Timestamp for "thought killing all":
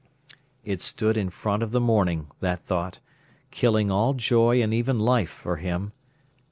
2.65-4.15